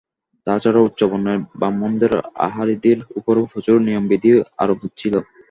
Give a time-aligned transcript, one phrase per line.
[0.45, 2.13] তাছাড়া, উচ্চবর্ণের ব্রাহ্মণদের
[2.47, 4.29] আহারাদির উপরও প্রচুর নিয়মবিধি
[4.61, 5.13] আরোপিত ছিল।